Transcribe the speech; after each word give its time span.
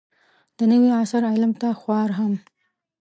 د 0.57 0.59
نوي 0.71 0.89
عصر 1.01 1.21
علم 1.31 1.51
ته 1.61 1.67
خوار 1.79 2.09
هم 2.19 2.33